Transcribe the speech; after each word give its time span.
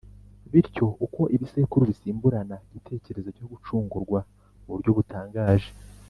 ’’Bityo 0.51 0.85
uko 1.05 1.21
ibisekuru 1.35 1.83
bisimburana, 1.91 2.55
igitekerezo 2.67 3.29
cyo 3.37 3.45
gucungurwa 3.51 4.19
mu 4.61 4.69
buryo 4.75 4.91
butangaje, 4.97 5.69